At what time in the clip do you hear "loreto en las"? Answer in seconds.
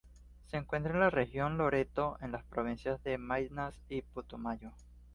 1.59-2.43